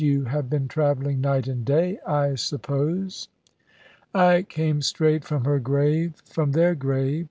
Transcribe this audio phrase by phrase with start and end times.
[0.03, 3.27] "You have been travelling night and day, I suppose."
[4.15, 7.19] "I came straight from her grave, from their grave.